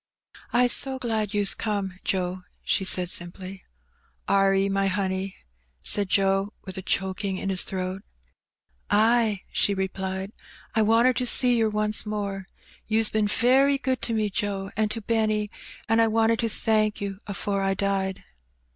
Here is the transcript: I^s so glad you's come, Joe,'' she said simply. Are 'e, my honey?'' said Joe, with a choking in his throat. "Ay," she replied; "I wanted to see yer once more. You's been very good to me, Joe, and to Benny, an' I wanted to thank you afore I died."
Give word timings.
I^s 0.51 0.71
so 0.71 0.97
glad 0.97 1.31
you's 1.35 1.53
come, 1.53 1.99
Joe,'' 2.03 2.41
she 2.63 2.83
said 2.83 3.07
simply. 3.11 3.65
Are 4.27 4.51
'e, 4.51 4.67
my 4.67 4.87
honey?'' 4.87 5.35
said 5.83 6.09
Joe, 6.09 6.53
with 6.65 6.75
a 6.75 6.81
choking 6.81 7.37
in 7.37 7.51
his 7.51 7.63
throat. 7.63 8.01
"Ay," 8.89 9.41
she 9.51 9.75
replied; 9.75 10.31
"I 10.73 10.81
wanted 10.81 11.17
to 11.17 11.27
see 11.27 11.55
yer 11.55 11.69
once 11.69 12.03
more. 12.03 12.47
You's 12.87 13.09
been 13.11 13.27
very 13.27 13.77
good 13.77 14.01
to 14.01 14.13
me, 14.15 14.31
Joe, 14.31 14.71
and 14.75 14.89
to 14.89 15.01
Benny, 15.01 15.51
an' 15.87 15.99
I 15.99 16.07
wanted 16.07 16.39
to 16.39 16.49
thank 16.49 16.99
you 16.99 17.19
afore 17.27 17.61
I 17.61 17.75
died." 17.75 18.23